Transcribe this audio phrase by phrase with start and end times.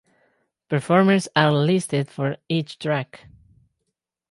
[0.67, 3.27] Performers are listed for each track.